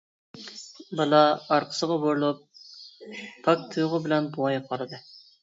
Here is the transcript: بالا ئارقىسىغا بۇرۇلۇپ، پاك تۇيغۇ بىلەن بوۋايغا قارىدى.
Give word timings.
بالا 0.99 1.19
ئارقىسىغا 1.33 1.97
بۇرۇلۇپ، 2.05 2.41
پاك 3.45 3.69
تۇيغۇ 3.77 4.01
بىلەن 4.09 4.33
بوۋايغا 4.41 4.67
قارىدى. 4.73 5.03